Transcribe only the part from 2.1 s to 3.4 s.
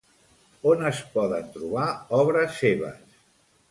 obres seves?